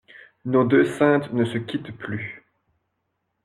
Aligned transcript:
Nos 0.45 0.63
deux 0.65 0.85
saintes 0.97 1.31
ne 1.31 1.45
se 1.45 1.59
quittent 1.59 1.95
plus. 1.95 2.43